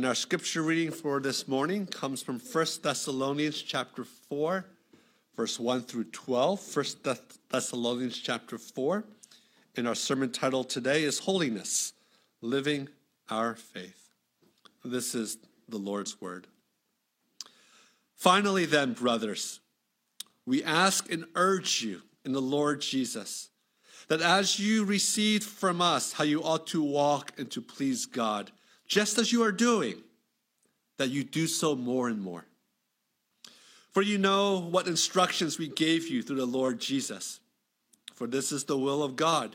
[0.00, 4.64] And our scripture reading for this morning comes from 1 Thessalonians chapter 4,
[5.36, 6.74] verse 1 through 12.
[6.74, 7.16] 1
[7.50, 9.04] Thessalonians chapter 4.
[9.76, 11.92] And our sermon title today is Holiness,
[12.40, 12.88] Living
[13.28, 14.14] Our Faith.
[14.82, 15.36] This is
[15.68, 16.46] the Lord's word.
[18.16, 19.60] Finally, then, brothers,
[20.46, 23.50] we ask and urge you in the Lord Jesus
[24.08, 28.50] that as you received from us how you ought to walk and to please God,
[28.90, 29.94] just as you are doing,
[30.98, 32.44] that you do so more and more.
[33.92, 37.38] For you know what instructions we gave you through the Lord Jesus.
[38.14, 39.54] For this is the will of God,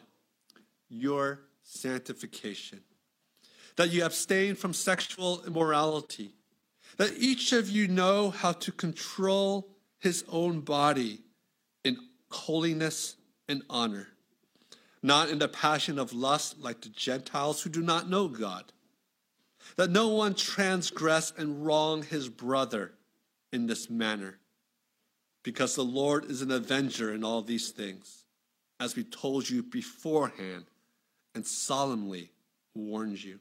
[0.90, 2.79] your sanctification,
[3.76, 6.34] that you abstain from sexual immorality
[6.95, 9.67] that each of you know how to control
[9.99, 11.20] his own body
[11.84, 11.98] in
[12.31, 13.17] holiness
[13.49, 14.07] and honor,
[15.04, 18.71] not in the passion of lust like the Gentiles who do not know God.
[19.77, 22.93] That no one transgress and wrong his brother
[23.51, 24.40] in this manner,
[25.43, 28.25] because the Lord is an avenger in all these things,
[28.79, 30.65] as we told you beforehand
[31.34, 32.31] and solemnly
[32.73, 33.40] warned you.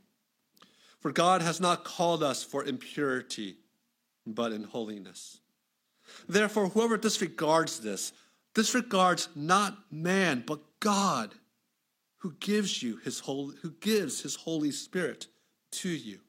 [1.00, 3.56] For God has not called us for impurity,
[4.26, 5.40] but in holiness.
[6.28, 8.12] Therefore, whoever disregards this,
[8.54, 11.34] disregards not man, but God,
[12.18, 15.26] who gives you his holy, who gives his Holy Spirit
[15.78, 16.20] to you.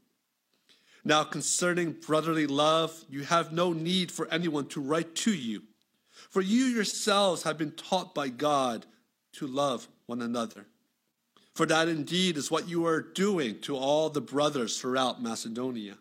[1.03, 5.61] Now, concerning brotherly love, you have no need for anyone to write to you,
[6.31, 8.85] for you yourselves have been taught by God
[9.33, 10.65] to love one another.
[11.53, 15.97] For that indeed is what you are doing to all the brothers throughout Macedonia.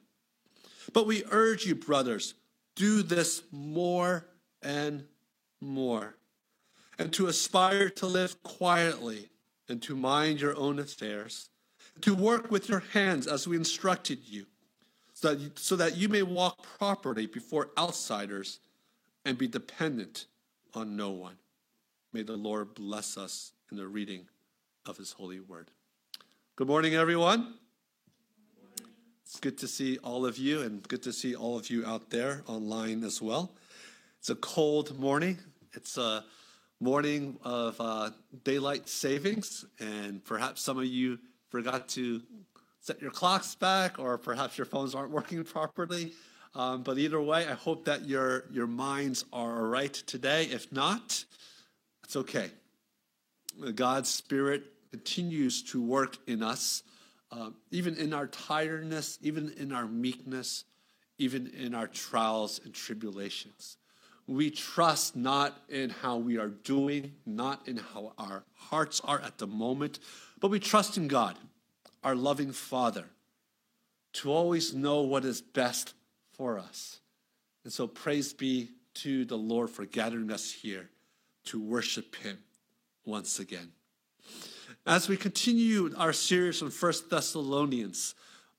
[0.93, 2.35] But we urge you, brothers,
[2.75, 4.27] do this more
[4.63, 5.05] and
[5.61, 6.17] more,
[6.99, 9.29] and to aspire to live quietly
[9.69, 11.51] and to mind your own affairs,
[12.01, 14.47] to work with your hands as we instructed you,
[15.13, 18.59] so that you, so that you may walk properly before outsiders
[19.25, 20.27] and be dependent
[20.75, 21.37] on no one.
[22.13, 24.27] May the Lord bless us in the reading
[24.87, 25.71] of his holy word.
[26.57, 27.55] Good morning, everyone.
[29.25, 32.11] It's good to see all of you and good to see all of you out
[32.11, 33.51] there online as well.
[34.21, 35.39] It's a cold morning.
[35.73, 36.25] It's a
[36.81, 38.11] morning of uh,
[38.45, 41.19] daylight savings, and perhaps some of you
[41.55, 42.21] forgot to
[42.81, 46.13] set your clocks back, or perhaps your phones aren't working properly.
[46.53, 50.47] Um, but either way, I hope that your, your minds are all right today.
[50.47, 51.25] If not,
[52.03, 52.51] it's okay.
[53.77, 56.83] God's Spirit continues to work in us,
[57.31, 60.65] uh, even in our tiredness, even in our meekness,
[61.19, 63.77] even in our trials and tribulations.
[64.27, 69.39] We trust not in how we are doing, not in how our hearts are at
[69.39, 69.99] the moment,
[70.41, 71.37] but we trust in God,
[72.03, 73.05] our loving Father,
[74.15, 75.95] to always know what is best
[76.33, 77.01] for us.
[77.65, 80.89] And so, praise be to the Lord for gathering us here
[81.47, 82.39] to worship Him
[83.05, 83.73] once again.
[84.87, 88.15] As we continue our series on First Thessalonians,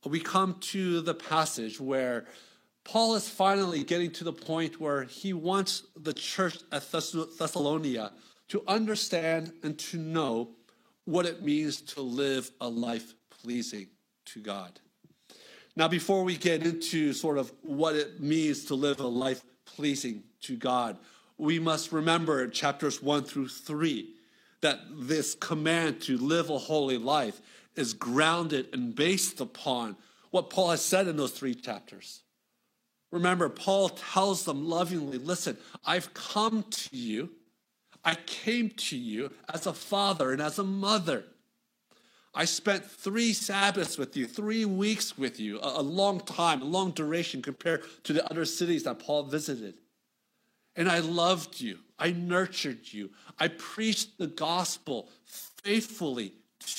[0.06, 2.26] we come to the passage where
[2.86, 8.14] Paul is finally getting to the point where he wants the church at Thessalonica
[8.50, 10.52] to understand and to know
[11.06, 13.88] what it means to live a life pleasing
[14.26, 14.80] to God.
[15.76, 20.24] Now, before we get into sort of what it means to live a life pleasing
[20.42, 20.98] to God,
[21.38, 24.14] we must remember chapters one through three
[24.62, 27.42] that this command to live a holy life
[27.76, 29.98] is grounded and based upon
[30.30, 32.22] what Paul has said in those three chapters.
[33.16, 37.30] Remember, Paul tells them lovingly listen, I've come to you.
[38.04, 41.24] I came to you as a father and as a mother.
[42.34, 46.92] I spent three Sabbaths with you, three weeks with you, a, long time, a long
[46.92, 49.76] duration compared to the other cities that Paul visited.
[50.76, 51.80] And I loved you.
[51.98, 53.12] I nurtured you.
[53.40, 55.08] I preached the gospel
[55.64, 56.34] faithfully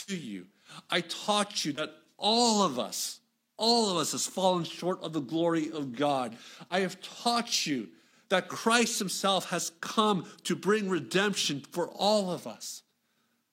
[0.06, 0.48] to you.
[0.90, 3.20] I taught you that all of us,
[3.58, 6.36] all of us has fallen short of the glory of God.
[6.70, 7.88] I have taught you
[8.28, 12.82] that Christ himself has come to bring redemption for all of us.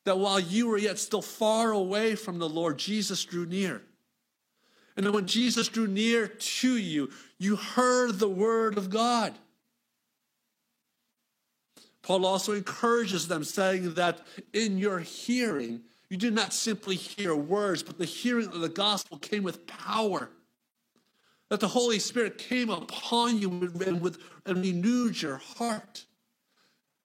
[0.06, 3.81] That while you were yet still far away from the Lord, Jesus drew near.
[4.98, 9.33] And when Jesus drew near to you, you heard the word of God.
[12.01, 14.19] Paul also encourages them, saying that
[14.51, 19.17] in your hearing, you did not simply hear words, but the hearing of the gospel
[19.17, 20.29] came with power.
[21.50, 23.50] That the Holy Spirit came upon you
[23.85, 26.05] and, with, and renewed your heart.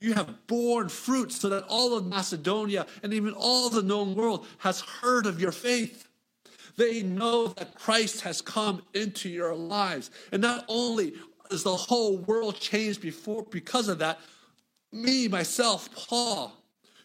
[0.00, 4.46] You have borne fruit so that all of Macedonia and even all the known world
[4.58, 6.08] has heard of your faith.
[6.76, 10.10] They know that Christ has come into your lives.
[10.30, 11.14] And not only
[11.50, 14.20] is the whole world changed before because of that,
[14.92, 16.52] me, myself, Paul,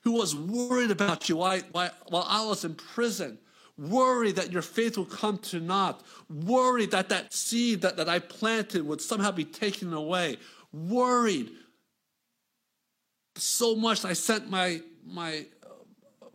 [0.04, 3.38] who was worried about you while, while I was in prison,
[3.78, 8.20] worried that your faith would come to naught, worried that that seed that, that I
[8.20, 10.38] planted would somehow be taken away,
[10.72, 11.52] worried
[13.36, 15.68] so much I sent my, my, uh,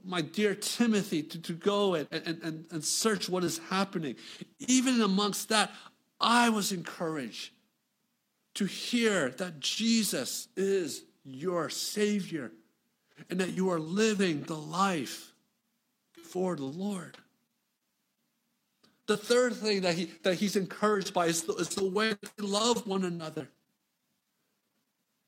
[0.05, 4.17] my dear Timothy to, to go and, and, and, and search what is happening.
[4.59, 5.70] Even amongst that,
[6.20, 7.53] I was encouraged
[8.55, 12.50] to hear that Jesus is your Savior
[13.31, 15.32] and that you are living the life
[16.23, 17.17] for the Lord.
[19.06, 22.47] The third thing that, he, that he's encouraged by is the, is the way they
[22.47, 23.49] love one another.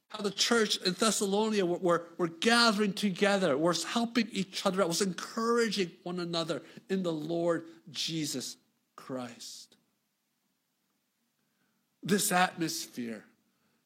[0.09, 4.89] How the church in Thessalonica were, were, were gathering together, was helping each other out,
[4.89, 8.57] was encouraging one another in the Lord Jesus
[8.97, 9.77] Christ.
[12.03, 13.25] This atmosphere,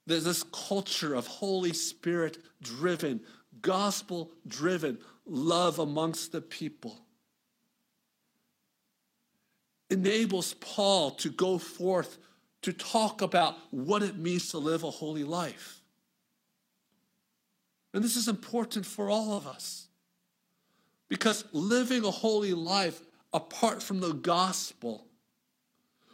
[0.07, 3.21] there's this culture of Holy Spirit driven,
[3.65, 7.01] gospel driven love amongst the people
[9.91, 12.19] enables Paul to go forth
[12.63, 15.81] to talk about what it means to live a holy life.
[17.93, 19.89] And this is important for all of us
[21.09, 23.01] because living a holy life
[23.33, 25.07] apart from the gospel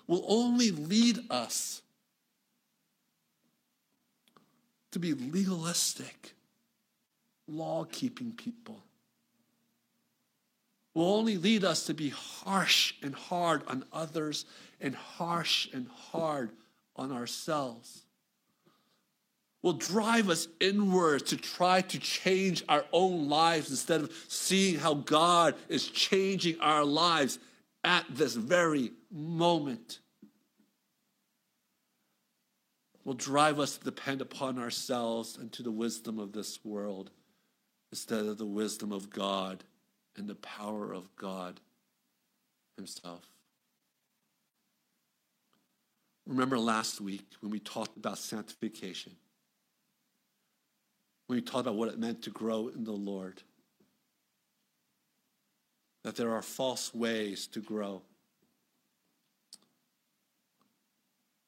[0.07, 1.83] will only lead us
[4.91, 6.35] to be legalistic,
[7.51, 8.83] law keeping people
[10.95, 14.45] will only lead us to be harsh and hard on others
[14.81, 16.51] and harsh and hard
[16.97, 18.03] on ourselves.
[19.63, 24.95] Will drive us inward to try to change our own lives instead of seeing how
[24.95, 27.39] God is changing our lives
[27.85, 30.01] at this very moment.
[33.05, 37.11] Will drive us to depend upon ourselves and to the wisdom of this world
[37.93, 39.65] instead of the wisdom of God
[40.17, 41.61] and the power of God
[42.77, 43.25] Himself.
[46.27, 49.13] Remember last week when we talked about sanctification,
[51.27, 53.43] when we talked about what it meant to grow in the Lord,
[56.05, 58.03] that there are false ways to grow.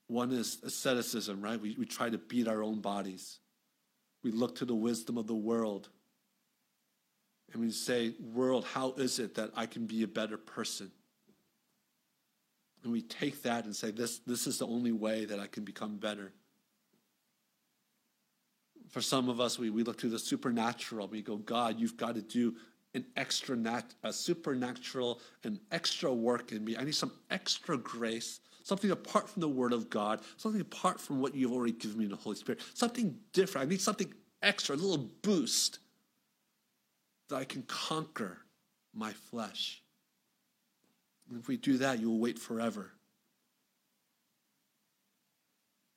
[0.09, 1.61] One is asceticism, right?
[1.61, 3.39] We, we try to beat our own bodies.
[4.23, 5.89] We look to the wisdom of the world
[7.53, 10.91] and we say, World, how is it that I can be a better person?
[12.83, 15.65] And we take that and say, This, this is the only way that I can
[15.65, 16.33] become better.
[18.89, 21.09] For some of us, we, we look to the supernatural.
[21.09, 22.57] We go, God, you've got to do
[22.95, 26.77] an extra, nat- a supernatural, an extra work in me.
[26.77, 31.21] I need some extra grace, something apart from the Word of God, something apart from
[31.21, 33.67] what you've already given me in the Holy Spirit, something different.
[33.67, 34.13] I need something
[34.43, 35.79] extra, a little boost
[37.33, 38.37] that I can conquer
[38.93, 39.81] my flesh.
[41.31, 42.93] And if we do that, you will wait forever.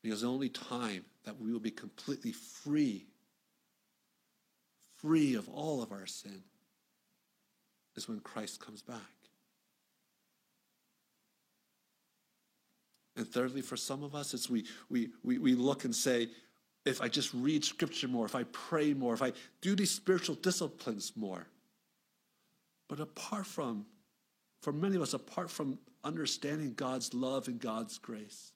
[0.02, 3.08] Because the only time that we will be completely free,
[4.96, 6.42] free of all of our sin,
[7.98, 9.00] is when Christ comes back.
[13.18, 16.30] And thirdly, for some of us, it's we, we, we, we look and say,
[16.86, 20.36] if I just read scripture more, if I pray more, if I do these spiritual
[20.36, 21.48] disciplines more.
[22.88, 23.86] But apart from,
[24.62, 28.52] for many of us, apart from understanding God's love and God's grace,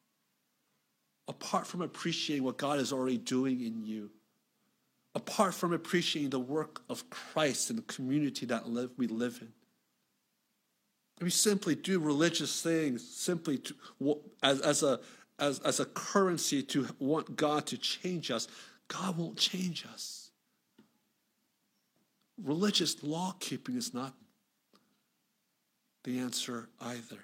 [1.28, 4.12] apart from appreciating what God is already doing in you,
[5.16, 9.52] apart from appreciating the work of Christ in the community that live, we live in,
[11.22, 13.76] we simply do religious things simply to,
[14.42, 15.00] as, as, a,
[15.40, 18.48] as, as a currency to want God to change us,
[18.88, 20.32] God won't change us.
[22.44, 24.14] Religious law keeping is not
[26.04, 27.20] the answer either.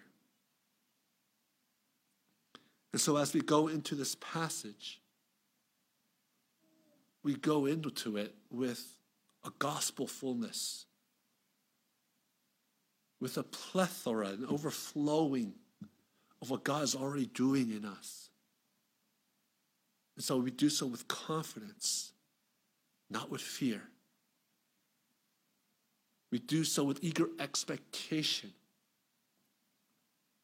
[2.92, 5.02] And so, as we go into this passage,
[7.24, 8.98] we go into it with
[9.44, 10.86] a gospel fullness,
[13.20, 15.54] with a plethora, an overflowing
[16.46, 18.30] of what God is already doing in us.
[20.16, 22.14] And so we do so with confidence,
[23.10, 23.82] not with fear.
[26.32, 28.52] We do so with eager expectation,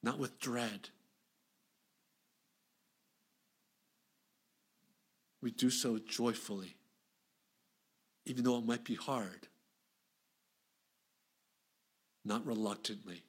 [0.01, 0.89] not with dread.
[5.39, 6.77] We do so joyfully,
[8.25, 9.47] even though it might be hard,
[12.25, 13.21] not reluctantly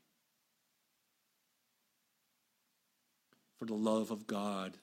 [3.63, 4.77] for the love of God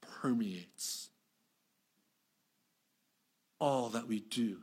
[0.00, 1.10] permeates
[3.60, 4.56] all that we do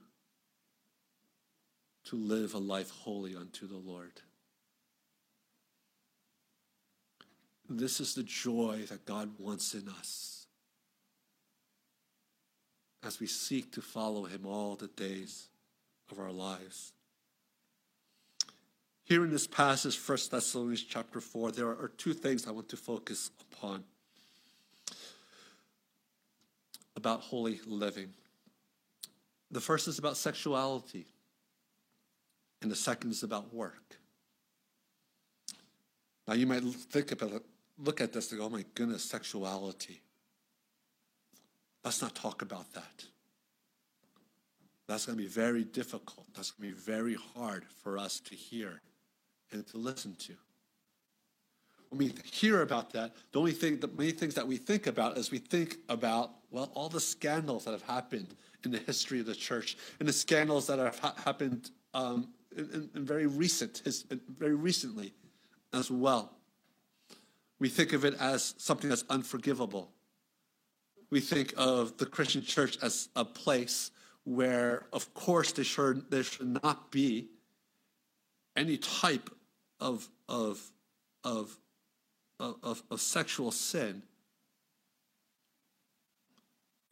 [2.04, 4.20] to live a life holy unto the Lord.
[7.70, 10.48] This is the joy that God wants in us
[13.02, 15.48] as we seek to follow Him all the days
[16.12, 16.92] of our lives.
[19.08, 22.76] Here in this passage, 1 Thessalonians chapter 4, there are two things I want to
[22.76, 23.86] focus upon
[26.98, 28.10] about holy living.
[29.50, 31.06] The first is about sexuality,
[32.62, 33.98] and the second is about work.
[36.28, 37.46] Now, you might think about it,
[37.80, 40.02] look at this and go, oh my goodness, sexuality.
[41.86, 43.06] Let's not talk about that.
[44.86, 46.28] That's going to be very difficult.
[46.36, 48.82] That's going to be very hard for us to hear
[49.52, 50.34] and to listen to.
[51.90, 55.18] When we hear about that, the only thing, the many things that we think about
[55.18, 58.36] is we think about, well, all the scandals that have happened
[58.66, 62.90] in the history of the church and the scandals that have ha- happened um, in,
[62.94, 64.06] in, very recent, his,
[64.38, 65.14] very recently
[65.74, 66.34] as well.
[67.60, 69.92] We think of it as something that's unforgivable.
[71.10, 73.92] We think of the Christian church as a place
[74.26, 77.30] where, of course, there should, there should not be
[78.58, 79.30] any type
[79.80, 80.62] of, of,
[81.24, 81.58] of,
[82.40, 84.02] of, of sexual sin.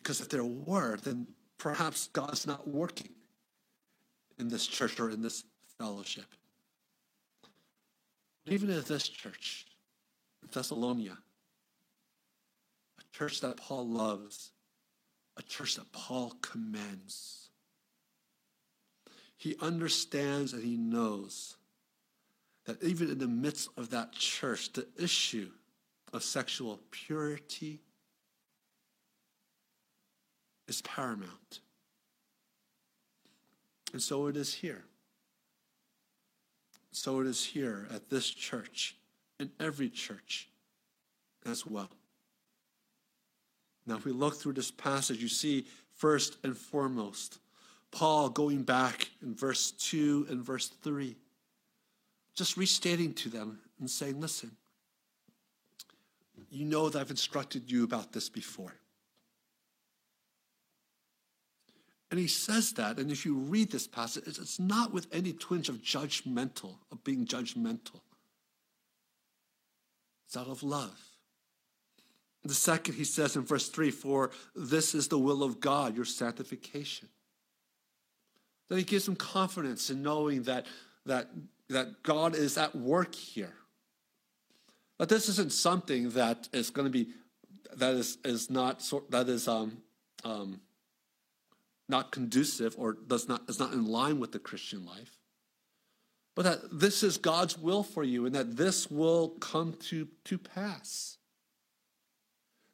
[0.02, 1.28] Because if there were, then
[1.58, 3.10] perhaps God's not working
[4.38, 5.44] in this church or in this
[5.80, 6.26] fellowship.
[8.46, 9.66] Even in this church,
[10.52, 11.18] Thessalonia,
[13.00, 14.52] a church that Paul loves,
[15.38, 17.50] a church that Paul commends.
[19.38, 21.55] He understands and he knows
[22.66, 25.50] that even in the midst of that church, the issue
[26.14, 27.82] of sexual purity
[30.68, 31.60] is paramount.
[33.94, 34.84] And so it is here.
[36.92, 38.96] So it is here at this church,
[39.40, 40.50] in every church
[41.46, 41.90] as well.
[43.86, 47.40] Now, if we look through this passage, you see first and foremost,
[47.92, 51.16] Paul going back in verse 2 and verse 3,
[52.36, 54.52] just restating to them and saying, Listen,
[56.50, 58.74] you know that I've instructed you about this before.
[62.12, 65.70] And he says that, and if you read this passage, it's not with any twinge
[65.70, 68.00] of judgmental, of being judgmental.
[70.26, 70.98] It's out of love.
[72.44, 76.06] The second, he says in verse 3 For this is the will of God, your
[76.06, 77.10] sanctification.
[78.70, 80.68] Then he gives them confidence in knowing that,
[81.06, 81.30] that,
[81.70, 83.54] that God is at work here.
[84.98, 87.10] But this isn't something that is going to be,
[87.76, 89.82] that is, is not, that is um,
[90.24, 90.62] um,
[91.90, 95.18] not conducive or does not, is not in line with the Christian life.
[96.36, 100.38] But that this is God's will for you and that this will come to, to
[100.38, 101.18] pass.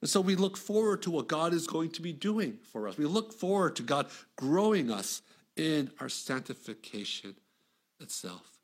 [0.01, 2.98] And so we look forward to what God is going to be doing for us.
[2.98, 5.21] We look forward to God growing us
[5.55, 7.36] in our sanctification
[8.00, 8.61] itself.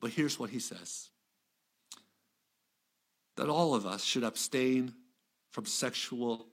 [0.00, 1.10] But here's what he says
[3.36, 4.92] that all of us should abstain
[5.52, 6.46] from sexual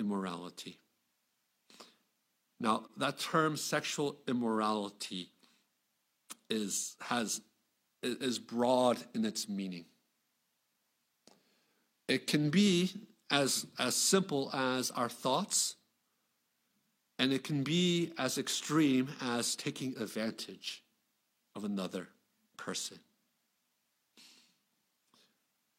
[0.00, 0.80] immorality.
[2.58, 5.30] Now, that term sexual immorality
[6.50, 7.40] is, has,
[8.02, 9.84] is broad in its meaning.
[12.08, 12.90] It can be
[13.30, 15.76] as, as simple as our thoughts,
[17.16, 20.82] and it can be as extreme as taking advantage
[21.54, 22.08] of another
[22.58, 22.98] person.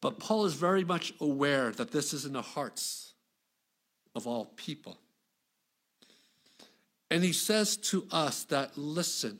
[0.01, 3.13] But Paul is very much aware that this is in the hearts
[4.15, 4.97] of all people.
[7.11, 9.39] And he says to us that, listen,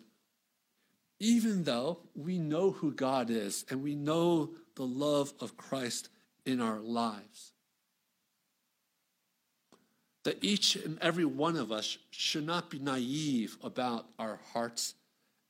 [1.20, 6.10] even though we know who God is and we know the love of Christ
[6.46, 7.52] in our lives.
[10.24, 14.94] That each and every one of us should not be naive about our hearts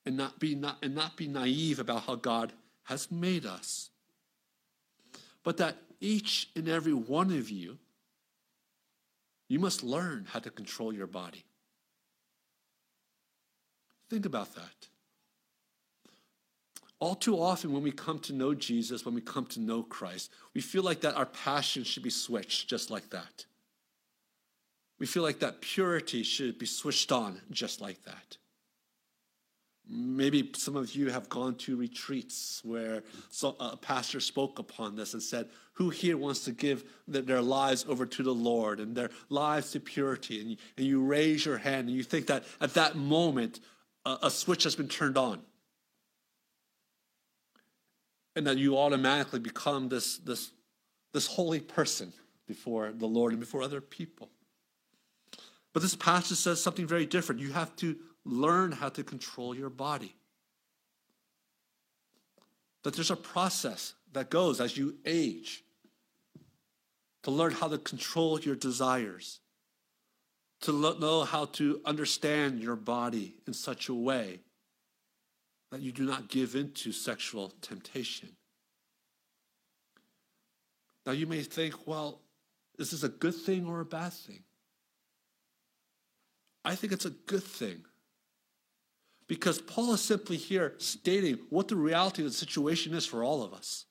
[0.05, 2.53] and not be not, and not be naive about how God
[2.83, 3.89] has made us.
[5.43, 7.77] But that each and every one of you,
[9.47, 11.43] you must learn how to control your body.
[14.09, 14.87] Think about that.
[16.99, 20.31] All too often, when we come to know Jesus, when we come to know Christ,
[20.53, 23.45] we feel like that our passion should be switched just like that.
[24.99, 28.37] We feel like that purity should be switched on just like that.
[29.91, 33.01] Maybe some of you have gone to retreats where
[33.59, 38.05] a pastor spoke upon this and said, Who here wants to give their lives over
[38.05, 40.41] to the Lord and their lives to purity?
[40.41, 43.61] And you, and you raise your hand and you think that at that moment,
[44.05, 45.41] a, a switch has been turned on.
[48.35, 50.51] And that you automatically become this, this,
[51.13, 52.13] this holy person
[52.47, 54.29] before the Lord and before other people.
[55.73, 57.41] But this passage says something very different.
[57.41, 57.95] You have to
[58.29, 60.15] learn how to control your body.
[62.83, 65.63] That there's a process that goes as you age
[67.23, 69.39] to learn how to control your desires,
[70.61, 74.39] to know how to understand your body in such a way
[75.71, 78.29] that you do not give into sexual temptation.
[81.05, 82.21] Now, you may think, well,
[82.77, 84.43] is this a good thing or a bad thing?
[86.63, 87.85] I think it's a good thing
[89.29, 93.43] because Paul is simply here stating what the reality of the situation is for all
[93.43, 93.85] of us.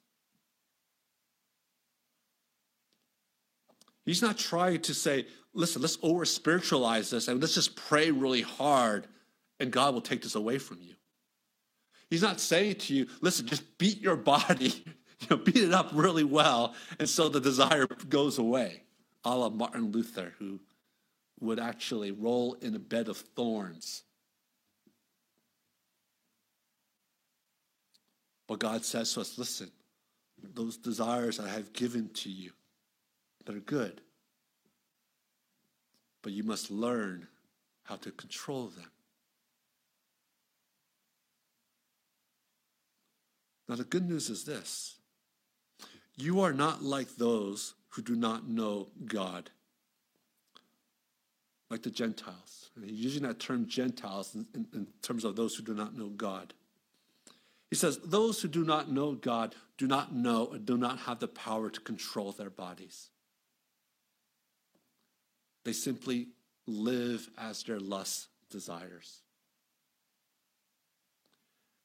[4.04, 8.42] He's not trying to say, listen, let's over spiritualize this and let's just pray really
[8.42, 9.07] hard
[9.61, 10.95] and God will take this away from you.
[12.11, 14.85] He's not saying to you, listen, just beat your body,
[15.21, 18.83] you know, beat it up really well, and so the desire goes away,
[19.25, 20.59] a la Martin Luther, who
[21.40, 24.04] would actually roll in a bed of thorns
[28.49, 29.71] But God says to us, listen,
[30.55, 32.50] those desires I have given to you,
[33.45, 34.00] they're good.
[36.23, 37.28] But you must learn
[37.85, 38.90] how to control them.
[43.69, 44.97] Now, the good news is this
[46.17, 49.50] you are not like those who do not know God,
[51.71, 52.71] like the Gentiles.
[52.75, 55.97] And he's using that term Gentiles in, in, in terms of those who do not
[55.97, 56.55] know God.
[57.70, 61.20] He says, Those who do not know God do not know and do not have
[61.20, 63.10] the power to control their bodies.
[65.64, 66.28] They simply
[66.66, 69.21] live as their lust desires.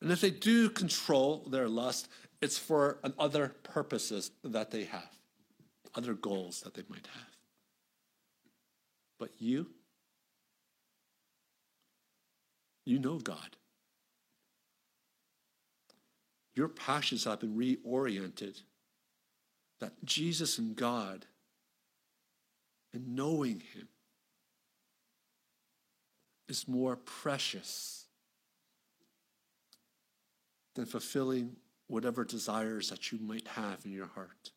[0.01, 2.09] And if they do control their lust,
[2.41, 5.09] it's for other purposes that they have,
[5.95, 7.27] other goals that they might have.
[9.17, 9.67] But you,
[12.85, 13.55] you know God.
[16.55, 18.61] Your passions have been reoriented.
[19.79, 21.25] That Jesus and God
[22.93, 23.89] and knowing Him
[26.47, 28.05] is more precious
[30.75, 34.51] than fulfilling whatever desires that you might have in your heart.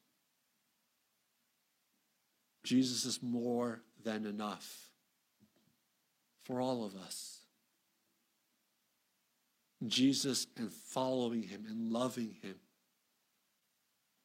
[2.64, 4.90] Jesus is more than enough
[6.44, 7.45] for all of us.
[9.90, 12.56] Jesus and following him and loving him.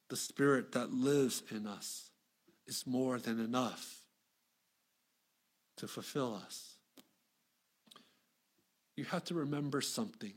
[0.09, 2.09] The spirit that lives in us
[2.67, 4.01] is more than enough
[5.77, 6.75] to fulfill us.
[8.95, 10.33] You have to remember something.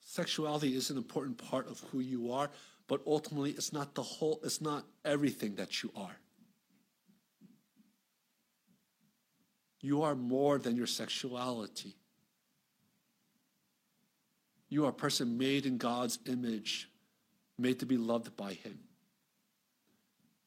[0.00, 2.50] Sexuality is an important part of who you are,
[2.86, 6.16] but ultimately it's not the whole, it's not everything that you are.
[9.80, 11.96] You are more than your sexuality.
[14.74, 16.90] You are a person made in God's image,
[17.56, 18.80] made to be loved by Him.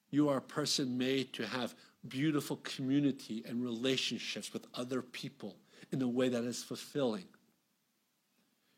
[0.09, 1.73] You are a person made to have
[2.05, 5.55] beautiful community and relationships with other people
[5.93, 7.23] in a way that is fulfilling.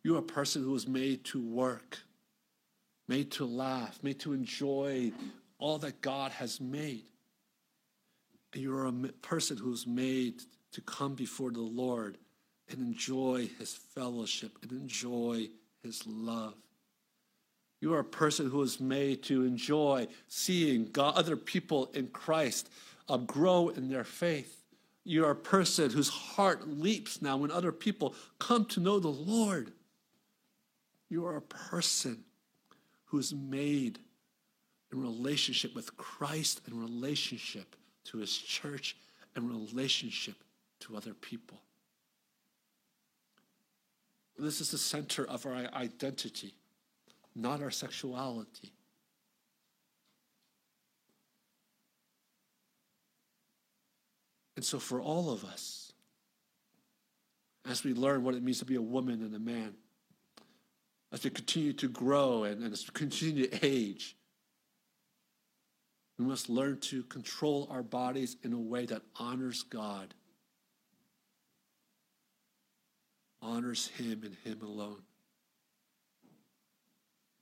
[0.03, 1.97] You are a person who is made to work,
[3.07, 5.11] made to laugh, made to enjoy
[5.57, 7.05] all that God has made.
[8.53, 12.19] And you're a person who's made to come before the Lord
[12.69, 15.47] and enjoy his fellowship and enjoy
[15.83, 16.55] his love.
[17.81, 22.69] You are a person who is made to enjoy seeing God, other people in Christ
[23.07, 24.63] uh, grow in their faith.
[25.05, 29.07] You are a person whose heart leaps now when other people come to know the
[29.07, 29.71] Lord.
[31.09, 32.23] You are a person
[33.05, 33.99] who is made
[34.91, 38.95] in relationship with Christ and relationship to his church
[39.35, 40.35] and relationship
[40.81, 41.61] to other people.
[44.39, 46.53] This is the center of our identity,
[47.35, 48.71] not our sexuality.
[54.55, 55.91] And so, for all of us,
[57.69, 59.73] as we learn what it means to be a woman and a man,
[61.11, 64.15] as we continue to grow and, and as we continue to age,
[66.17, 70.13] we must learn to control our bodies in a way that honors God
[73.41, 75.01] honors him and him alone.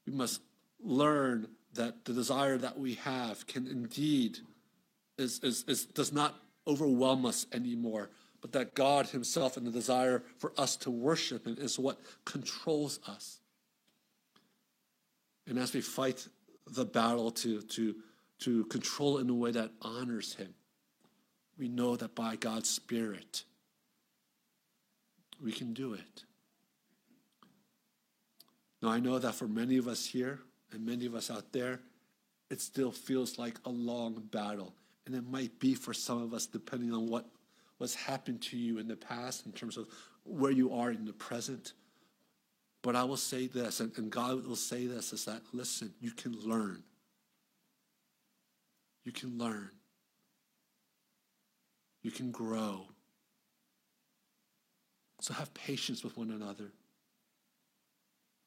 [0.05, 0.41] We must
[0.79, 4.39] learn that the desire that we have can indeed
[5.17, 6.35] is, is, is does not
[6.67, 8.09] overwhelm us anymore,
[8.41, 12.99] but that God Himself and the desire for us to worship Him is what controls
[13.07, 13.39] us.
[15.47, 16.27] And as we fight
[16.67, 17.95] the battle to, to,
[18.39, 20.53] to control in a way that honors Him,
[21.57, 23.43] we know that by God's Spirit,
[25.43, 26.23] we can do it.
[28.81, 30.39] Now, I know that for many of us here
[30.71, 31.79] and many of us out there,
[32.49, 34.73] it still feels like a long battle.
[35.05, 37.25] And it might be for some of us, depending on what
[37.79, 39.87] was happened to you in the past in terms of
[40.23, 41.73] where you are in the present.
[42.81, 46.11] But I will say this, and, and God will say this, is that, listen, you
[46.11, 46.83] can learn.
[49.03, 49.71] You can learn.
[52.01, 52.87] You can grow.
[55.27, 56.71] So have patience with one another.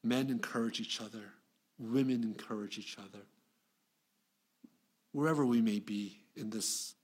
[0.02, 1.24] Men encourage each other,
[1.78, 3.22] women encourage each other.
[5.12, 6.94] Wherever we may be in this,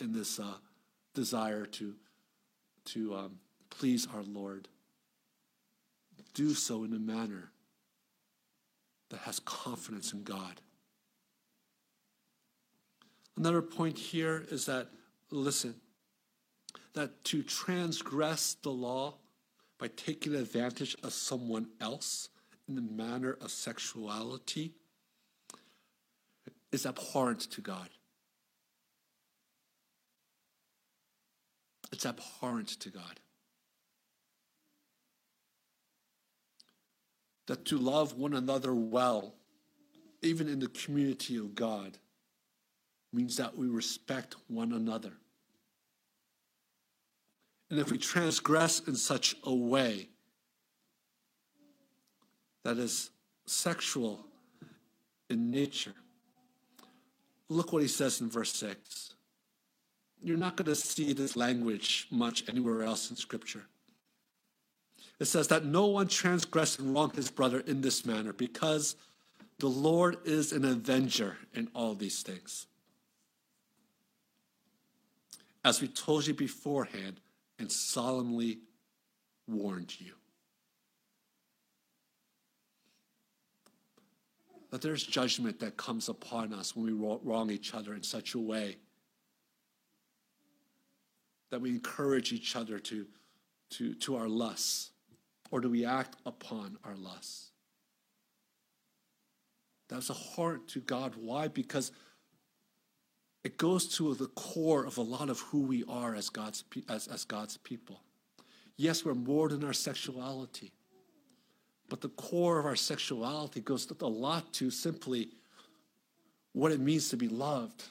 [0.00, 0.54] in this uh,
[1.14, 1.96] desire to,
[2.84, 4.68] to um, please our Lord,
[6.32, 7.50] do so in a manner
[9.10, 10.60] that has confidence in God.
[13.36, 14.86] Another point here is that,
[15.32, 15.74] listen,
[16.94, 19.14] that to transgress the law
[19.78, 22.28] by taking advantage of someone else
[22.68, 24.72] in the manner of sexuality
[26.72, 27.88] is abhorrent to God.
[31.92, 33.20] It's abhorrent to God.
[37.46, 39.34] That to love one another well,
[40.20, 41.96] even in the community of God,
[43.12, 45.12] means that we respect one another.
[47.70, 50.08] And if we transgress in such a way
[52.64, 53.10] that is
[53.46, 54.24] sexual
[55.28, 55.94] in nature,
[57.48, 59.14] look what he says in verse 6.
[60.22, 63.64] You're not going to see this language much anywhere else in Scripture.
[65.20, 68.96] It says that no one transgress and wrong his brother in this manner because
[69.58, 72.66] the Lord is an avenger in all these things.
[75.64, 77.20] As we told you beforehand,
[77.58, 78.58] and solemnly
[79.46, 80.12] warned you.
[84.70, 88.38] That there's judgment that comes upon us when we wrong each other in such a
[88.38, 88.76] way
[91.50, 93.06] that we encourage each other to,
[93.70, 94.90] to, to our lusts,
[95.50, 97.50] or do we act upon our lusts?
[99.88, 101.14] That's a heart to God.
[101.16, 101.48] Why?
[101.48, 101.92] Because
[103.48, 107.08] it goes to the core of a lot of who we are as God's, as,
[107.08, 107.98] as God's people.
[108.76, 110.70] Yes, we're more than our sexuality,
[111.88, 115.30] but the core of our sexuality goes a lot to simply
[116.52, 117.84] what it means to be loved,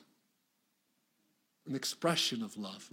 [1.68, 2.88] an expression of love.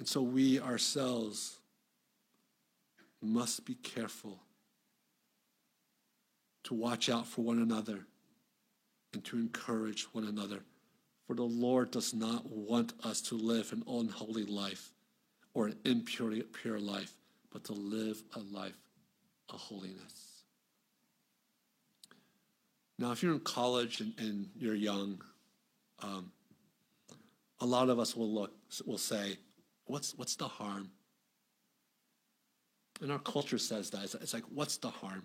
[0.00, 1.58] And so we ourselves
[3.22, 4.40] must be careful
[6.64, 8.06] to watch out for one another
[9.12, 10.60] and to encourage one another.
[11.26, 14.90] For the Lord does not want us to live an unholy life
[15.54, 17.14] or an impure pure life,
[17.52, 18.78] but to live a life
[19.48, 20.42] of holiness.
[22.98, 25.22] Now, if you're in college and, and you're young,
[26.02, 26.30] um,
[27.60, 28.52] a lot of us will look
[28.86, 29.38] will say,
[29.86, 30.90] "What's what's the harm?"
[33.00, 35.24] And our culture says that it's like, "What's the harm?"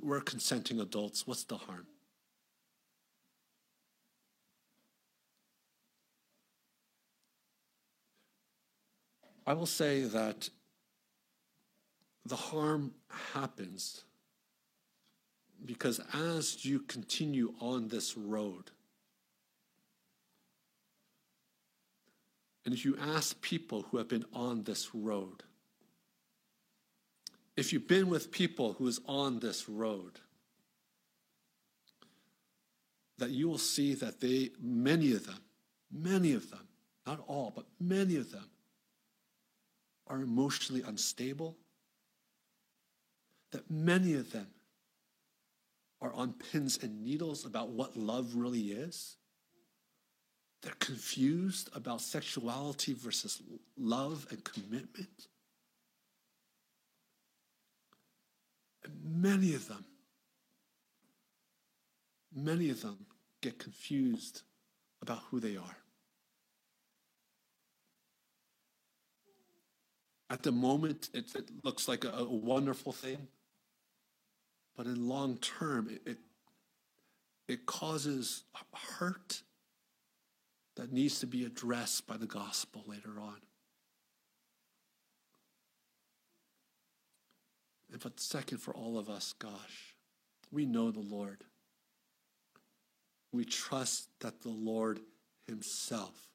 [0.00, 1.26] We're consenting adults.
[1.26, 1.86] What's the harm?
[9.46, 10.48] I will say that
[12.24, 12.94] the harm
[13.34, 14.04] happens
[15.64, 18.70] because as you continue on this road,
[22.64, 25.42] and if you ask people who have been on this road,
[27.56, 30.18] if you've been with people who is on this road,
[33.18, 35.38] that you will see that they, many of them,
[35.92, 36.66] many of them,
[37.06, 38.48] not all, but many of them,
[40.06, 41.56] are emotionally unstable,
[43.52, 44.48] that many of them
[46.00, 49.16] are on pins and needles about what love really is.
[50.62, 53.40] They're confused about sexuality versus
[53.78, 55.28] love and commitment.
[59.02, 59.84] Many of them,
[62.34, 63.06] many of them
[63.40, 64.42] get confused
[65.02, 65.76] about who they are.
[70.30, 73.28] At the moment, it, it looks like a, a, wonderful thing,
[74.76, 76.18] but in long term, it, it,
[77.46, 78.44] it causes
[78.98, 79.42] hurt
[80.76, 83.36] that needs to be addressed by the gospel later on.
[88.02, 89.94] But second, for all of us, gosh,
[90.50, 91.44] we know the Lord.
[93.32, 95.00] We trust that the Lord
[95.46, 96.28] Himself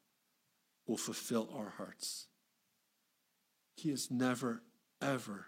[0.88, 2.28] will fulfill our hearts.
[3.76, 4.62] He has never,
[5.02, 5.46] ever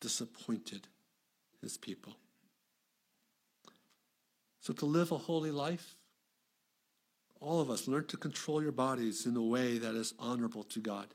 [0.00, 0.88] disappointed
[1.62, 2.16] His people.
[4.60, 5.96] So, to live a holy life,
[7.40, 10.80] all of us learn to control your bodies in a way that is honorable to
[10.80, 11.06] God.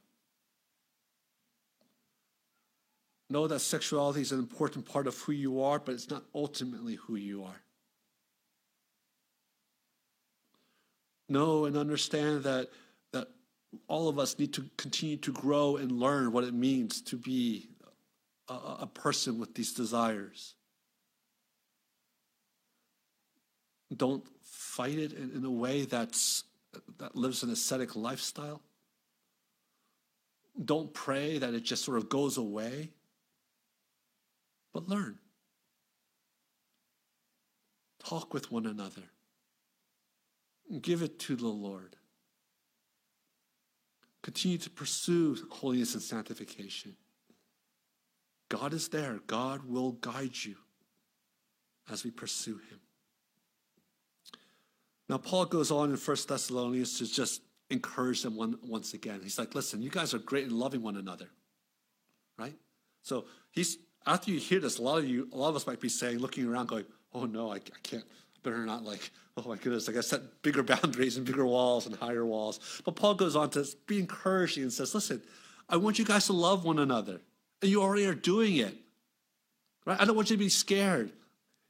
[3.34, 6.94] Know that sexuality is an important part of who you are, but it's not ultimately
[6.94, 7.64] who you are.
[11.28, 12.70] Know and understand that,
[13.12, 13.30] that
[13.88, 17.70] all of us need to continue to grow and learn what it means to be
[18.48, 20.54] a, a person with these desires.
[23.98, 26.44] Don't fight it in, in a way that's,
[27.00, 28.62] that lives an ascetic lifestyle.
[30.64, 32.92] Don't pray that it just sort of goes away,
[34.74, 35.20] but learn.
[38.04, 39.04] Talk with one another.
[40.82, 41.96] Give it to the Lord.
[44.24, 46.96] Continue to pursue holiness and sanctification.
[48.50, 49.20] God is there.
[49.28, 50.56] God will guide you
[51.92, 52.80] as we pursue Him.
[55.10, 59.20] Now, Paul goes on in 1 Thessalonians to just encourage them one, once again.
[59.22, 61.30] He's like, listen, you guys are great in loving one another,
[62.38, 62.56] right?
[63.02, 65.80] So he's after you hear this, a lot of you, a lot of us might
[65.80, 68.04] be saying, looking around, going, "Oh no, I, I can't.
[68.44, 69.12] Better not like.
[69.38, 72.96] Oh my goodness, like I set bigger boundaries and bigger walls and higher walls." But
[72.96, 75.22] Paul goes on to be encouraging and says, "Listen,
[75.70, 77.22] I want you guys to love one another,
[77.62, 78.76] and you already are doing it.
[79.86, 80.00] Right?
[80.00, 81.12] I don't want you to be scared.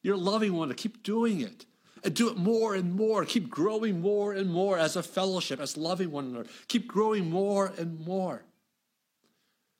[0.01, 0.77] You're loving one another.
[0.77, 1.65] Keep doing it."
[2.03, 3.23] and do it more and more.
[3.23, 6.49] Keep growing more and more as a fellowship, as loving one another.
[6.67, 8.43] Keep growing more and more.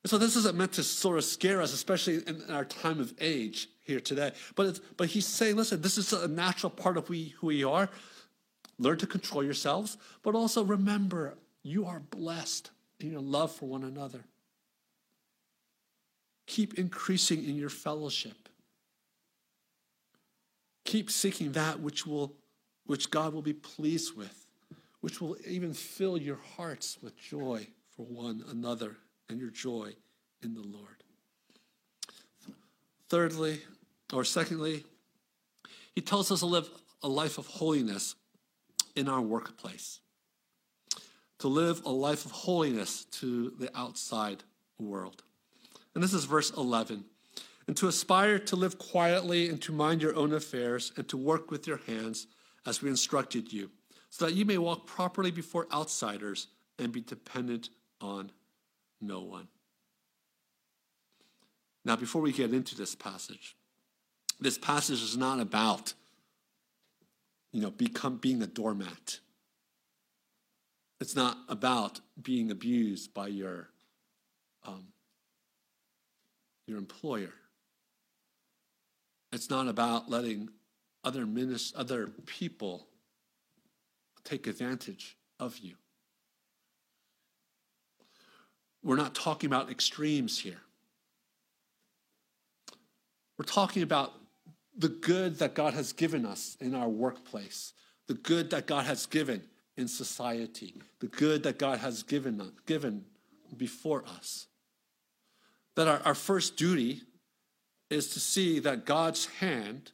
[0.06, 3.68] So this isn't meant to sort of scare us, especially in our time of age
[3.80, 4.32] here today.
[4.54, 7.88] But, but he's saying, listen, this is a natural part of we, who we are.
[8.78, 13.82] Learn to control yourselves, but also remember you are blessed in your love for one
[13.82, 14.24] another.
[16.46, 18.48] Keep increasing in your fellowship.
[20.84, 22.34] Keep seeking that which will
[22.86, 24.46] which God will be pleased with,
[25.00, 29.92] which will even fill your hearts with joy for one another and your joy
[30.42, 31.02] in the Lord.
[33.08, 33.60] Thirdly,
[34.12, 34.84] or secondly,
[35.94, 36.68] he tells us to live
[37.02, 38.14] a life of holiness
[38.96, 40.00] in our workplace.
[41.40, 44.42] To live a life of holiness to the outside
[44.78, 45.22] world.
[45.94, 47.04] And this is verse 11.
[47.66, 51.50] And to aspire to live quietly and to mind your own affairs and to work
[51.50, 52.26] with your hands
[52.66, 53.70] as we instructed you,
[54.10, 58.32] so that you may walk properly before outsiders and be dependent on
[59.06, 59.48] no one.
[61.84, 63.56] Now, before we get into this passage,
[64.40, 65.94] this passage is not about,
[67.52, 69.20] you know, become being a doormat.
[71.00, 73.68] It's not about being abused by your
[74.64, 74.86] um,
[76.66, 77.34] your employer.
[79.32, 80.48] It's not about letting
[81.02, 82.86] other minis- other people
[84.24, 85.74] take advantage of you.
[88.84, 90.60] We're not talking about extremes here.
[93.38, 94.12] We're talking about
[94.76, 97.72] the good that God has given us in our workplace,
[98.06, 99.42] the good that God has given
[99.76, 103.04] in society, the good that God has given, given
[103.56, 104.46] before us.
[105.76, 107.02] That our, our first duty
[107.90, 109.92] is to see that God's hand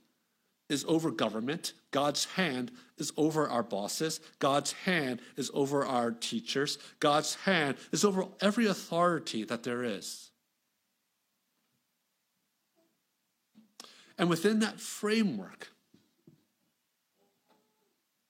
[0.69, 6.79] is over government, God's hand is over our bosses, God's hand is over our teachers,
[7.01, 10.31] God's hand is over every authority that there is.
[14.19, 15.69] And within that framework,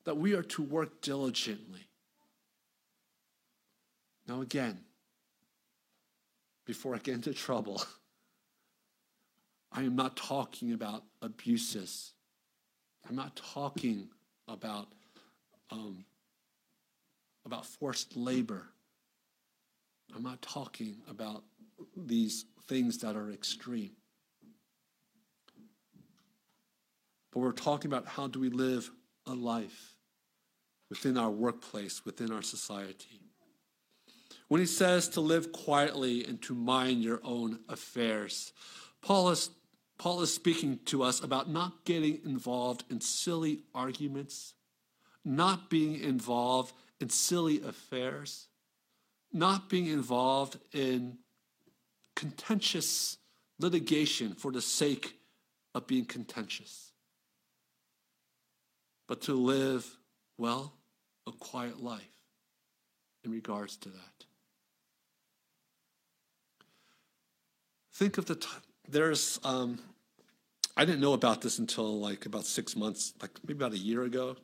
[0.05, 1.87] that we are to work diligently.
[4.27, 4.79] Now, again,
[6.65, 7.83] before I get into trouble,
[9.73, 12.13] I am not talking about abuses.
[13.09, 14.09] I'm not talking
[14.49, 14.89] about,
[15.71, 16.05] um,
[17.45, 18.67] about forced labor.
[20.15, 21.45] I'm not talking about
[21.97, 23.93] these things that are extreme.
[27.33, 28.91] but we're talking about how do we live
[29.27, 29.95] a life
[30.89, 33.21] within our workplace, within our society.
[34.49, 38.53] When he says to live quietly and to mind your own affairs,
[39.01, 39.51] Paul is,
[40.01, 44.55] Paul is speaking to us about not getting involved in silly arguments,
[45.27, 48.49] not being involved in silly affairs,
[49.31, 51.19] not being involved in
[52.17, 53.19] contentious
[53.59, 55.19] litigation for the sake
[55.75, 56.93] of being contentious,
[59.07, 59.99] but to live,
[60.39, 60.73] well,
[61.27, 62.09] a quiet life
[63.23, 64.25] in regards to that.
[67.93, 68.37] Think of the
[68.91, 69.79] there's, um,
[70.77, 74.03] I didn't know about this until like about six months, like maybe about a year
[74.03, 74.37] ago.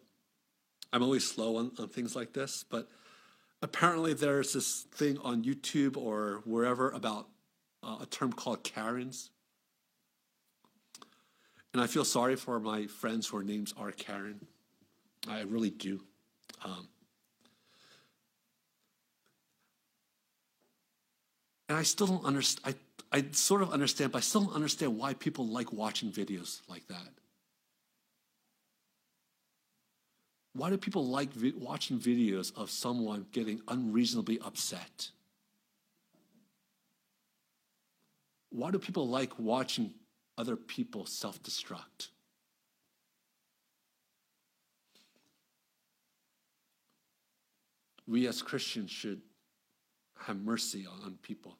[0.92, 2.88] I'm always slow on, on things like this, but
[3.62, 7.28] apparently there's this thing on YouTube or wherever about
[7.82, 9.30] uh, a term called Karens.
[11.72, 14.46] And I feel sorry for my friends whose names are Karen.
[15.28, 16.00] I really do.
[16.64, 16.88] Um,
[21.68, 22.76] and I still don't understand.
[23.12, 26.86] I, sort of understand, but I still don't understand why people like watching videos like
[26.88, 27.08] that.
[30.52, 35.10] Why do people like vi- watching videos of someone getting unreasonably upset?
[38.50, 39.92] Why do people like watching
[40.38, 42.08] other people self destruct?
[48.06, 49.20] We as Christians should
[50.20, 51.58] have mercy on people.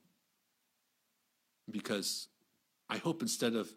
[1.70, 2.28] Because
[2.88, 3.68] I hope instead of,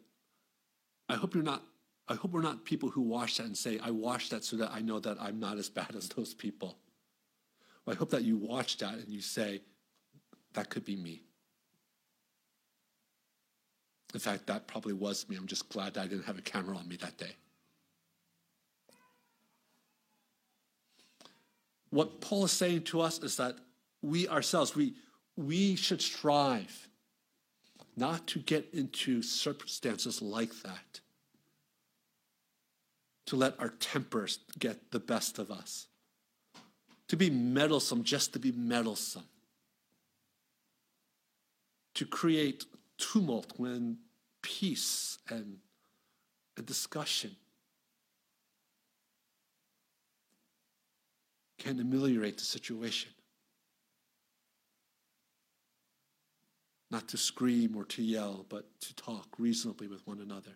[1.07, 1.63] I hope you're not,
[2.07, 4.71] I hope we're not people who watch that and say, I watched that so that
[4.71, 6.77] I know that I'm not as bad as those people.
[7.87, 9.61] I hope that you watch that and you say,
[10.53, 11.23] that could be me.
[14.13, 15.35] In fact, that probably was me.
[15.35, 17.35] I'm just glad that I didn't have a camera on me that day.
[21.91, 23.55] What Paul is saying to us is that
[24.01, 24.95] we ourselves, we,
[25.35, 26.88] we should strive
[27.99, 31.01] not to get into circumstances like that,
[33.27, 35.87] to let our tempers get the best of us,
[37.07, 39.25] to be meddlesome just to be meddlesome,
[41.93, 42.65] to create
[42.97, 43.97] tumult when
[44.41, 45.57] peace and
[46.57, 47.35] a discussion
[51.57, 53.11] can ameliorate the situation.
[56.91, 60.51] Not to scream or to yell, but to talk reasonably with one another.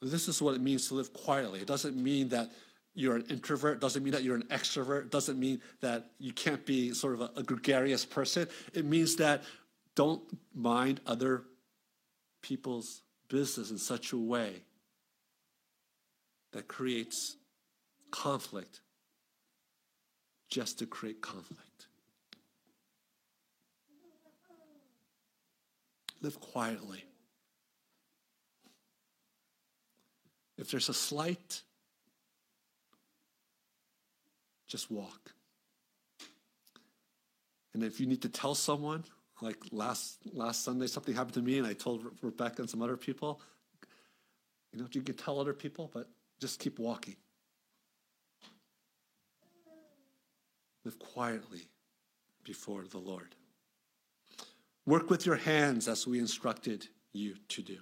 [0.00, 1.60] This is what it means to live quietly.
[1.60, 2.50] It doesn't mean that
[2.94, 6.32] you're an introvert, it doesn't mean that you're an extrovert, it doesn't mean that you
[6.32, 8.48] can't be sort of a, a gregarious person.
[8.74, 9.42] It means that
[9.94, 10.22] don't
[10.54, 11.44] mind other
[12.42, 14.62] people's business in such a way
[16.52, 17.36] that creates
[18.10, 18.80] conflict
[20.50, 21.86] just to create conflict.
[26.22, 27.04] Live quietly.
[30.56, 31.62] If there's a slight,
[34.68, 35.32] just walk.
[37.74, 39.02] And if you need to tell someone,
[39.40, 42.96] like last last Sunday, something happened to me, and I told Rebecca and some other
[42.96, 43.40] people.
[44.72, 46.08] You know, you can tell other people, but
[46.40, 47.16] just keep walking.
[50.84, 51.68] Live quietly
[52.44, 53.34] before the Lord.
[54.86, 57.78] Work with your hands as we instructed you to do.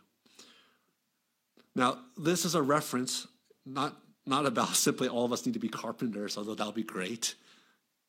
[1.75, 3.27] Now, this is a reference,
[3.65, 7.35] not, not about simply all of us need to be carpenters, although that'll be great,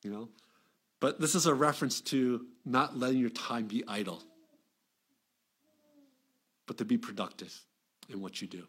[0.04, 0.30] you know.
[1.00, 4.22] But this is a reference to not letting your time be idle,
[6.68, 7.60] but to be productive
[8.10, 8.68] in what you do.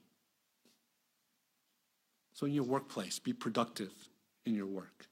[2.32, 3.92] So, in your workplace, be productive
[4.46, 5.06] in your work.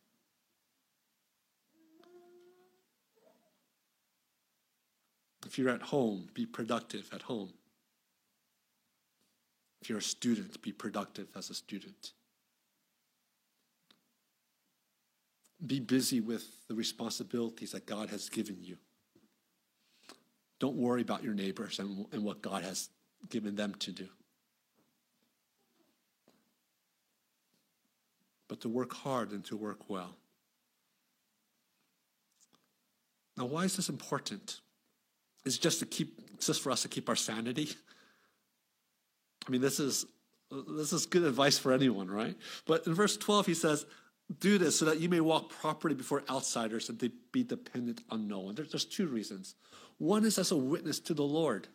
[5.47, 7.53] If you're at home, be productive at home.
[9.81, 12.13] If you're a student, be productive as a student.
[15.67, 18.77] Be busy with the responsibilities that God has given you.
[20.59, 22.91] Don't worry about your neighbors and, and what God has
[23.31, 24.09] given them to do.
[28.49, 30.17] But to work hard and to work well.
[33.37, 34.61] Now, why is this important?
[35.45, 37.71] Is just to keep just for us to keep our sanity?
[39.47, 40.07] I mean, this is
[40.51, 42.37] this is good advice for anyone, right?
[42.67, 43.87] But in verse 12, he says,
[44.41, 48.29] do this so that you may walk properly before outsiders and to be dependent on
[48.29, 48.55] no one.
[48.55, 49.55] There's two reasons.
[49.99, 51.69] One is as a witness to the Lord.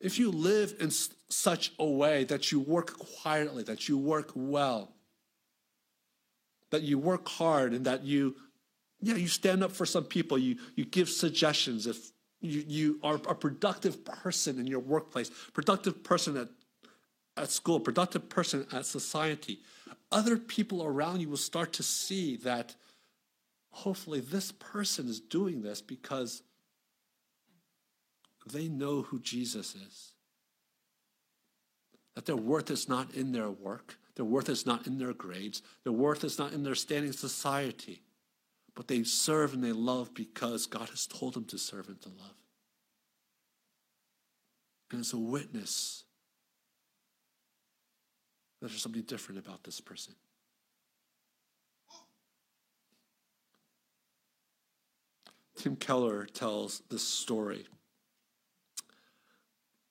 [0.00, 0.90] if you live in
[1.28, 4.92] such a way that you work quietly, that you work well,
[6.70, 8.34] that you work hard, and that you,
[9.02, 13.16] yeah, you stand up for some people, you, you give suggestions, if you, you are
[13.28, 16.48] a productive person in your workplace, productive person at,
[17.36, 19.60] at school, productive person at society,
[20.12, 22.74] other people around you will start to see that
[23.70, 26.42] hopefully this person is doing this because
[28.50, 30.12] they know who Jesus is.
[32.14, 35.62] That their worth is not in their work, their worth is not in their grades,
[35.84, 38.02] their worth is not in their standing in society,
[38.74, 42.08] but they serve and they love because God has told them to serve and to
[42.08, 42.34] love.
[44.90, 46.04] And it's a witness
[48.60, 50.14] that there's something different about this person.
[55.56, 57.66] Tim Keller tells this story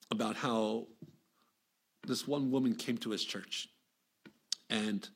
[0.10, 0.88] about how
[2.08, 3.70] this one woman came to his church
[4.70, 5.08] and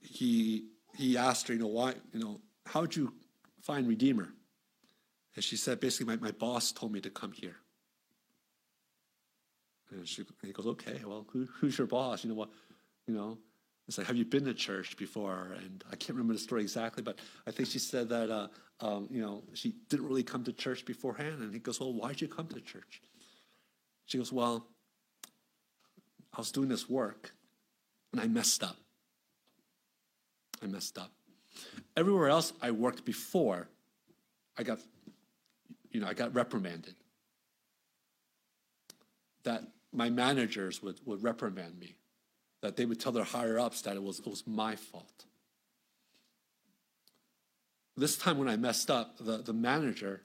[0.00, 0.64] he
[1.02, 3.12] he asked her, you know, why, you know, how'd you
[3.60, 4.28] find Redeemer?
[5.34, 7.56] And she said, basically, my, my boss told me to come here.
[9.90, 12.24] And, she, he goes, okay, well, who, who's your boss?
[12.24, 12.50] You know what,
[13.06, 13.38] you know,
[13.88, 15.56] it's like, have you been to church before?
[15.58, 18.48] And I can't remember the story exactly, but I think she said that, uh,
[18.80, 21.40] um, you know, she didn't really come to church beforehand.
[21.40, 23.02] And he goes, well, why'd you come to church?
[24.06, 24.66] She goes, well,
[26.32, 27.32] I was doing this work
[28.12, 28.76] and I messed up.
[30.62, 31.10] I messed up.
[31.96, 33.68] Everywhere else I worked before,
[34.56, 34.78] I got,
[35.90, 36.94] you know, I got reprimanded.
[39.44, 41.96] That my managers would, would reprimand me,
[42.60, 45.24] that they would tell their higher ups that it was, it was my fault.
[47.96, 50.22] This time when I messed up, the, the manager,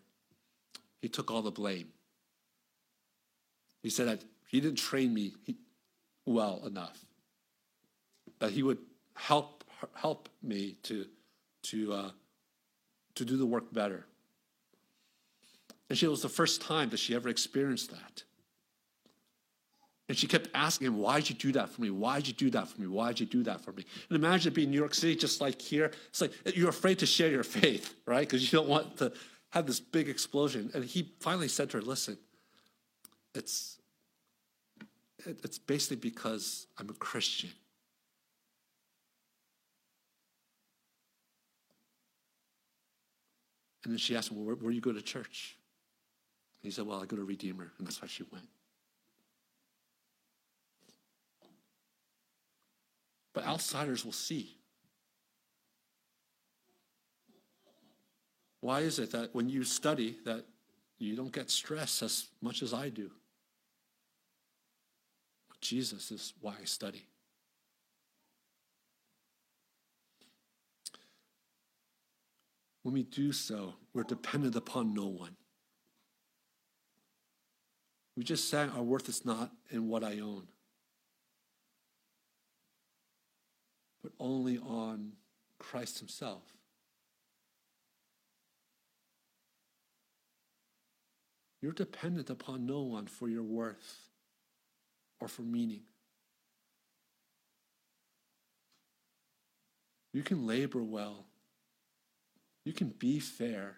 [1.01, 1.89] he took all the blame.
[3.83, 5.33] He said that he didn't train me
[6.25, 7.05] well enough,
[8.39, 8.79] that he would
[9.15, 9.56] help
[9.93, 11.05] help me to
[11.63, 12.11] to uh,
[13.15, 14.05] to do the work better.
[15.89, 18.23] And she was the first time that she ever experienced that.
[20.09, 21.89] And she kept asking him, Why'd you do that for me?
[21.89, 22.87] Why'd you do that for me?
[22.87, 23.85] Why'd you do that for me?
[24.09, 25.91] And imagine it being in New York City, just like here.
[26.09, 28.21] It's like you're afraid to share your faith, right?
[28.21, 29.11] Because you don't want to
[29.49, 30.71] have this big explosion.
[30.73, 32.17] And he finally said to her, Listen,
[33.35, 33.79] it's,
[35.25, 37.49] it's basically because I'm a Christian.
[43.83, 45.57] And then she asked him, well, where, where do you go to church?
[46.61, 47.71] And he said, Well, I go to Redeemer.
[47.77, 48.47] And that's why she went.
[53.33, 54.57] But outsiders will see.
[58.61, 60.45] Why is it that when you study that
[60.97, 63.11] you don't get stressed as much as I do?
[65.61, 67.05] Jesus is why I study.
[72.87, 75.35] When we do so, we're dependent upon no one.
[78.15, 80.47] We just sang, Our worth is not in what I own,
[84.01, 85.11] but only on
[85.59, 86.43] Christ Himself.
[91.61, 94.07] You're dependent upon no one for your worth
[95.19, 95.81] or for meaning.
[100.13, 101.25] You can labor well.
[102.67, 103.77] You can be fair.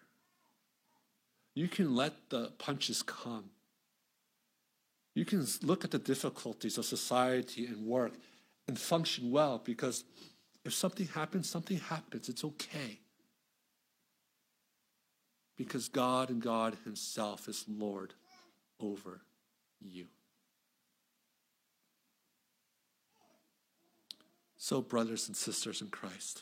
[1.53, 3.51] You can let the punches come.
[5.13, 8.13] You can look at the difficulties of society and work
[8.67, 10.05] and function well because
[10.65, 12.29] if something happens, something happens.
[12.29, 12.97] It's okay.
[15.55, 18.15] Because God and God Himself is Lord
[18.79, 19.21] over
[19.79, 20.07] you.
[24.57, 26.41] So, brothers and sisters in Christ,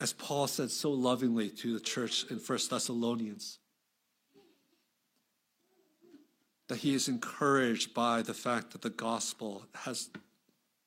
[0.00, 3.58] as Paul said so lovingly to the church in First Thessalonians,
[6.68, 10.08] that he is encouraged by the fact that the gospel has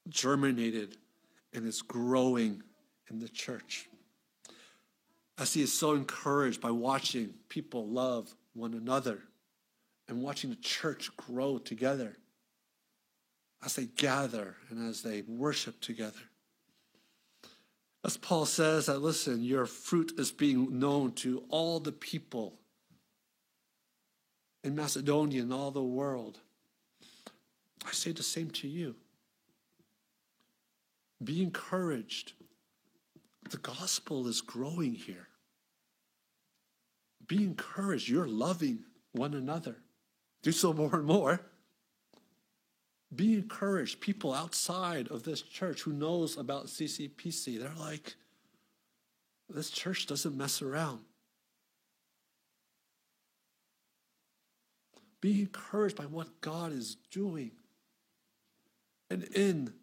[0.10, 0.98] germinated
[1.54, 2.64] and is growing
[3.12, 3.88] in the church.
[5.38, 9.20] As he is so encouraged by watching people love one another
[10.08, 12.18] and watching the church grow together
[13.64, 16.20] as they gather and as they worship together.
[18.06, 22.60] As Paul says, that listen, your fruit is being known to all the people
[24.64, 26.40] in Macedonia and all the world.
[27.86, 28.96] I say the same to you.
[31.24, 32.34] Be encouraged.
[33.50, 35.28] The gospel is growing here.
[37.28, 38.10] be encouraged.
[38.10, 38.80] You're loving
[39.14, 39.78] one another.
[40.42, 41.42] Do so more and more.
[43.16, 44.00] Be encouraged.
[44.00, 48.16] People outside of this church who knows about CCPC, they're like,
[49.50, 51.02] this church doesn't mess around.
[55.22, 57.52] Be encouraged by what God is doing.
[59.10, 59.74] And in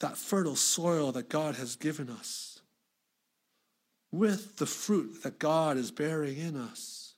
[0.00, 2.60] that fertile soil that God has given us,
[4.12, 7.14] with the fruit that God is bearing in us,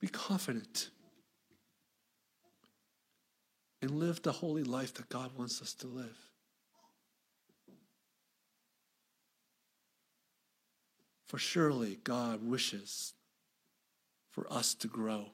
[0.00, 0.90] be confident
[3.82, 6.16] and live the holy life that God wants us to live.
[11.26, 13.14] For surely God wishes
[14.30, 15.26] for us to grow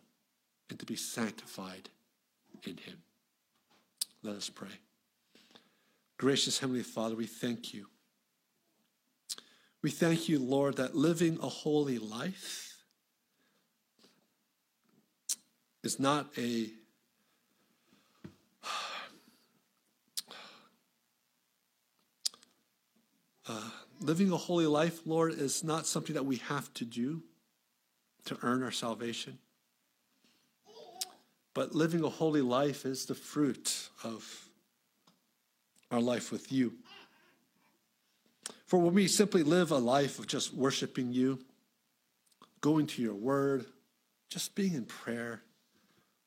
[0.68, 1.88] and to be sanctified
[2.64, 2.98] in Him.
[4.22, 4.68] Let us pray.
[6.18, 7.86] Gracious Heavenly Father, we thank you.
[9.82, 12.76] We thank you, Lord, that living a holy life
[15.82, 16.70] is not a
[23.48, 23.70] uh,
[24.00, 27.22] living a holy life, Lord, is not something that we have to do
[28.26, 29.38] to earn our salvation.
[31.54, 34.48] But living a holy life is the fruit of
[35.90, 36.74] our life with you.
[38.66, 41.38] For when we simply live a life of just worshiping you,
[42.60, 43.64] going to your word,
[44.28, 45.42] just being in prayer,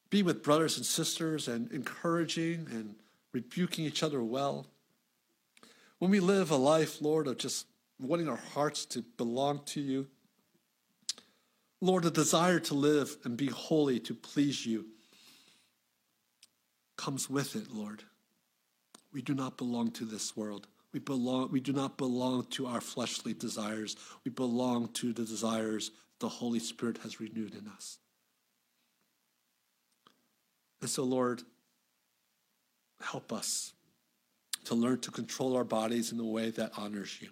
[0.09, 2.95] being with brothers and sisters and encouraging and
[3.33, 4.65] rebuking each other well,
[5.99, 7.67] when we live a life, Lord, of just
[7.99, 10.07] wanting our hearts to belong to you,
[11.81, 14.87] Lord, the desire to live and be holy, to please you,
[16.97, 18.03] comes with it, Lord.
[19.13, 20.67] We do not belong to this world.
[20.91, 23.95] We belong we do not belong to our fleshly desires.
[24.25, 27.99] We belong to the desires the Holy Spirit has renewed in us.
[30.81, 31.43] And so, Lord,
[33.01, 33.73] help us
[34.65, 37.29] to learn to control our bodies in a way that honors you.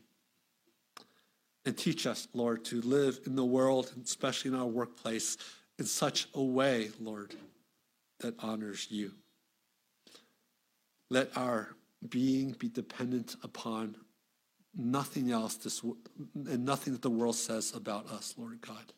[1.66, 5.38] And teach us, Lord, to live in the world, especially in our workplace,
[5.78, 7.36] in such a way, Lord,
[8.20, 9.12] that honors you.
[11.10, 11.76] Let our
[12.08, 13.98] being be dependent upon
[14.76, 15.82] nothing else this,
[16.36, 18.94] and nothing that the world says about us, Lord God.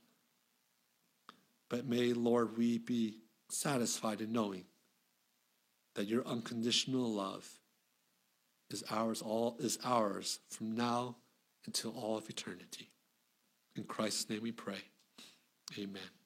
[1.69, 3.17] But may, Lord, we be
[3.49, 4.65] satisfied in knowing
[5.95, 7.58] that your unconditional love
[8.69, 11.15] is ours all is ours from now
[11.65, 12.89] until all of eternity.
[13.75, 14.81] In Christ's name we pray.
[15.77, 16.18] Amen.